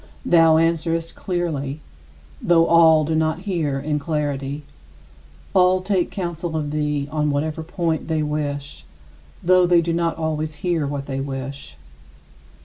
[0.25, 1.79] Thou answerest clearly,
[2.41, 4.63] though all do not hear in clarity.
[5.53, 8.83] All take counsel of thee on whatever point they wish,
[9.43, 11.77] though they do not always hear what they wish.